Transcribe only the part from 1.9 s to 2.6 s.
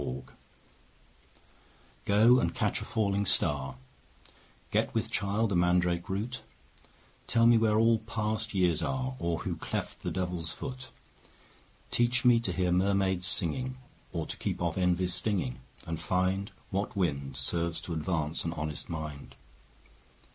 GO and